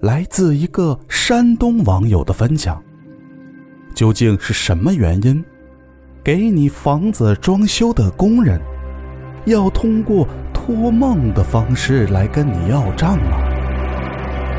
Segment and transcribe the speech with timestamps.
[0.00, 2.82] 来自一个山东网友的分享，
[3.94, 5.44] 究竟是什么原因，
[6.24, 8.58] 给你房子装修的工人
[9.44, 13.36] 要通过托梦的方式来跟你要账呢？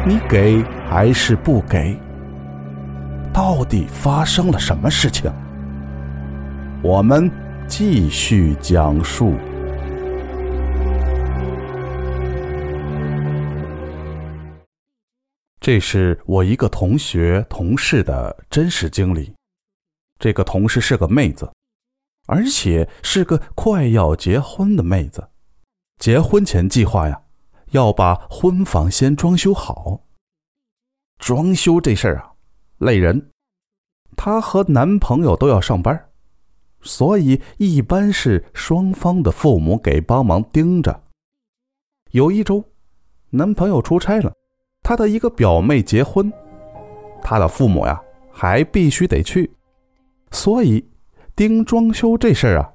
[0.07, 1.97] 你给还是不给？
[3.33, 5.31] 到底发生了什么事情？
[6.83, 7.31] 我们
[7.67, 9.33] 继续讲述。
[15.61, 19.31] 这是我一个同学同事的真实经历。
[20.17, 21.47] 这个同事是个妹子，
[22.25, 25.29] 而且是个快要结婚的妹子。
[25.99, 27.21] 结婚前计划呀，
[27.69, 30.01] 要把婚房先装修好。
[31.19, 32.33] 装修这事儿啊，
[32.79, 33.29] 累人。
[34.17, 36.09] 她和男朋友都要上班，
[36.81, 41.03] 所以一般是双方的父母给帮忙盯着。
[42.09, 42.65] 有一周，
[43.29, 44.33] 男朋友出差了。
[44.91, 46.29] 他的一个表妹结婚，
[47.21, 47.97] 他的父母呀
[48.29, 49.49] 还必须得去，
[50.31, 50.85] 所以
[51.33, 52.69] 盯装修这事儿啊，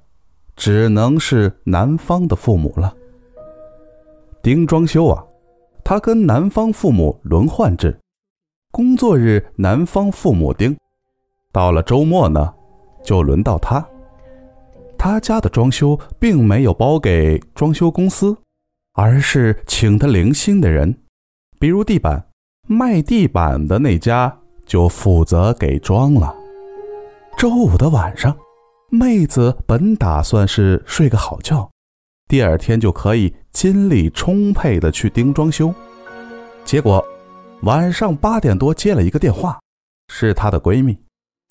[0.57, 2.97] 只能是男方的父母了。
[4.43, 5.23] 盯装修啊，
[5.85, 7.95] 他跟男方父母轮换制，
[8.73, 10.75] 工作日男方父母盯，
[11.53, 12.51] 到了周末呢，
[13.05, 13.87] 就轮到他。
[14.97, 18.35] 他家的装修并没有包给装修公司，
[18.95, 20.99] 而是请的零星的人。
[21.59, 22.27] 比如地板，
[22.69, 26.35] 卖地板的那家就负责给装了。
[27.37, 28.37] 周五的晚上，
[28.91, 31.71] 妹子本打算是睡个好觉，
[32.29, 35.73] 第二天就可以精力充沛的去盯装修。
[36.65, 37.05] 结果
[37.63, 39.59] 晚上八点多接了一个电话，
[40.13, 40.99] 是她的闺蜜，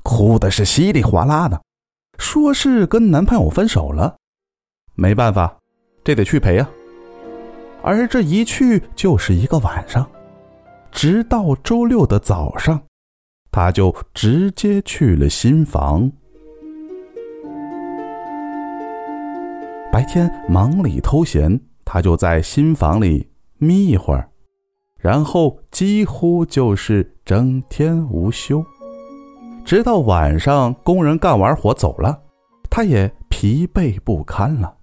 [0.03, 1.61] 哭的是稀里哗啦的，
[2.19, 4.15] 说是跟男朋友分手了。
[4.93, 5.57] 没办法，
[6.03, 6.69] 这得去赔啊。
[7.87, 10.09] 而这一去就是一个晚上，
[10.91, 12.81] 直到周六的早上，
[13.51, 16.11] 他就直接去了新房。
[19.93, 23.29] 白天忙里偷闲，他就在新房里
[23.59, 24.31] 眯一会儿，
[24.99, 28.65] 然后几乎就是整天无休，
[29.63, 32.19] 直到晚上工人干完活走了，
[32.67, 34.74] 他也疲惫不堪了。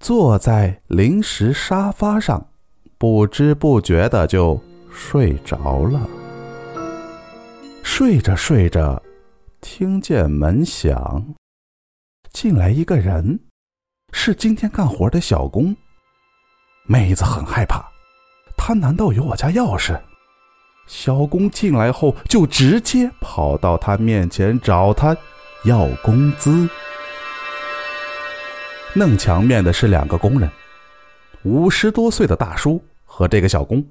[0.00, 2.48] 坐在临时沙发上，
[2.98, 4.60] 不知不觉的就
[4.92, 6.00] 睡着了。
[7.82, 9.02] 睡着睡着，
[9.60, 11.24] 听见门响，
[12.30, 13.40] 进来一个人，
[14.12, 15.74] 是今天干活的小工。
[16.86, 17.82] 妹子很害怕，
[18.56, 19.98] 他难道有我家钥匙？
[20.86, 25.16] 小工进来后，就直接跑到他面前找他
[25.64, 26.68] 要工资。
[28.94, 30.50] 弄墙面的是两个工人，
[31.42, 33.84] 五十多岁的大叔和这个小工。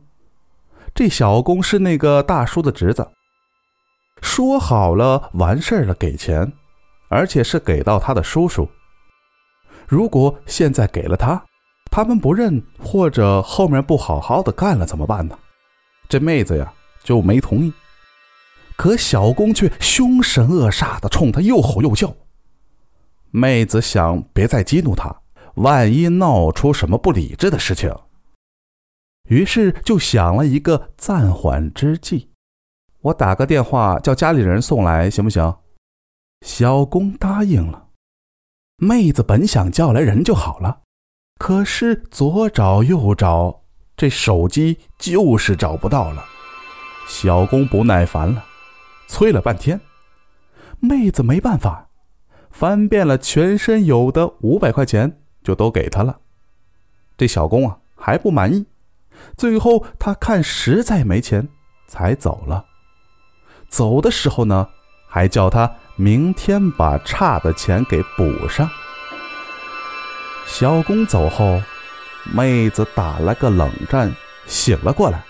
[0.94, 3.08] 这小工是那个大叔的侄子。
[4.22, 6.52] 说好了完事儿了给钱，
[7.10, 8.68] 而且是给到他的叔叔。
[9.88, 11.44] 如果现在给了他，
[11.92, 15.38] 他们不认或者后面不好好的干了怎么办呢？
[16.10, 16.74] 这妹子呀
[17.04, 17.72] 就没同意。
[18.76, 22.12] 可小工却凶神恶煞的冲他又吼又叫。
[23.36, 25.14] 妹子想别再激怒他，
[25.56, 27.94] 万一闹出什么不理智的事情，
[29.28, 32.32] 于是就想了一个暂缓之计。
[33.02, 35.54] 我打个电话叫家里人送来，行不行？
[36.46, 37.90] 小工答应了。
[38.78, 40.84] 妹子本想叫来人就好了，
[41.38, 43.64] 可是左找右找，
[43.98, 46.24] 这手机就是找不到了。
[47.06, 48.46] 小工不耐烦了，
[49.10, 49.82] 催了半天，
[50.80, 51.85] 妹子没办法。
[52.56, 56.20] 翻遍了全身有的五百块钱，就都给他了。
[57.18, 58.66] 这小工啊还不满意，
[59.36, 61.50] 最后他看实在没钱，
[61.86, 62.64] 才走了。
[63.68, 64.70] 走的时候呢，
[65.06, 68.70] 还叫他明天把差的钱给补上。
[70.48, 71.62] 小工走后，
[72.34, 74.16] 妹子打了个冷战，
[74.46, 75.26] 醒了过来，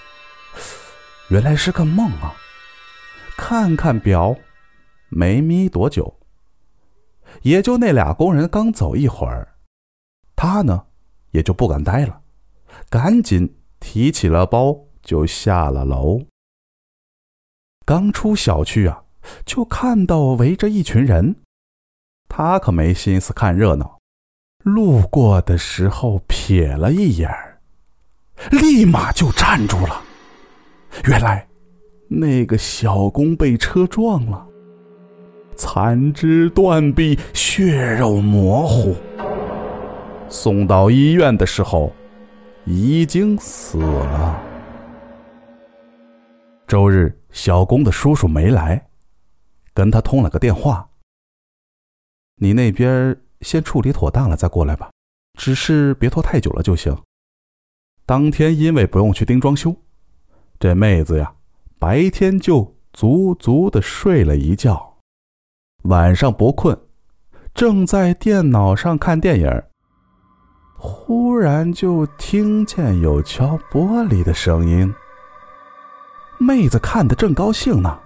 [1.30, 2.36] 原来是个梦啊！
[3.36, 4.36] 看看表，
[5.10, 6.20] 没眯多久。
[7.42, 9.56] 也就那俩工人刚走一会儿，
[10.36, 10.86] 他呢
[11.32, 12.22] 也就不敢待了，
[12.90, 16.22] 赶紧提起了包就下了楼。
[17.86, 19.04] 刚出小区啊，
[19.46, 21.36] 就看到围着一群人。
[22.28, 24.00] 他可没心思看热闹，
[24.64, 27.30] 路过的时候瞥了一眼，
[28.50, 30.02] 立马就站住了。
[31.06, 31.48] 原来，
[32.10, 34.48] 那个小工被车撞了，
[35.56, 38.96] 残肢断臂，血肉模糊。
[40.30, 41.94] 送到医院的时候，
[42.66, 44.42] 已经死了。
[46.68, 48.88] 周日，小工的叔叔没来，
[49.74, 50.90] 跟他通了个电话。
[52.38, 54.90] 你那边先处理妥当了再过来吧，
[55.38, 56.98] 只是别拖太久了就行。
[58.06, 59.76] 当天因为不用去盯装修，
[60.60, 61.34] 这妹子呀，
[61.80, 64.95] 白天就足足的睡了一觉，
[65.86, 66.76] 晚上不困，
[67.54, 69.62] 正在电脑上看电影，
[70.76, 74.92] 忽然就听见有敲玻璃的声音。
[76.40, 78.00] 妹子看得正高兴呢，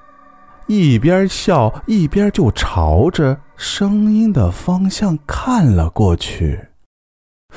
[0.68, 6.60] 一边笑一边就朝着声音的方向看了过去，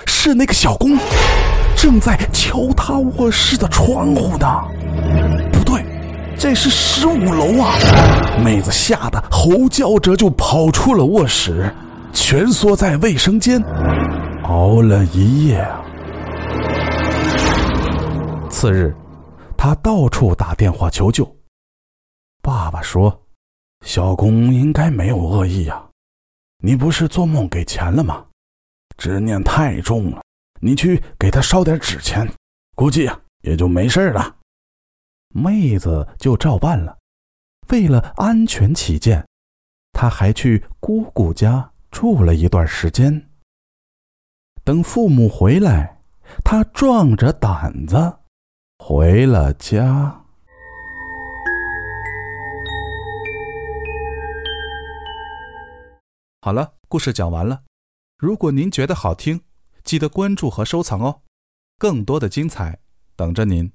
[0.06, 0.96] 是那个小工，
[1.76, 5.51] 正在敲他卧室的窗户呢。
[6.42, 7.76] 这是十五楼啊！
[8.44, 11.72] 妹子吓得吼叫着就跑出了卧室，
[12.12, 13.62] 蜷缩在卫生间，
[14.42, 15.80] 熬了一夜啊。
[18.50, 18.92] 次日。
[19.56, 21.24] 他到处打电话求救。
[22.42, 23.16] 爸爸说
[23.86, 25.80] ：“小工应该没有恶意呀，
[26.60, 28.20] 你不是做梦给钱了吗？
[28.96, 30.20] 执念太重了，
[30.60, 32.28] 你去给他烧点纸钱，
[32.74, 34.34] 估计呀也就没事了。”
[35.32, 36.98] 妹子就照办了。
[37.68, 39.26] 为了安全起见，
[39.92, 43.30] 他还去姑姑家住了一段时间。
[44.64, 46.00] 等父母回来，
[46.44, 48.18] 他壮着胆子。
[48.78, 50.24] 回了家。
[56.40, 57.62] 好了，故事讲完了。
[58.18, 59.40] 如果您觉得好听，
[59.84, 61.22] 记得关注和收藏哦，
[61.78, 62.80] 更多的精彩
[63.14, 63.72] 等着您。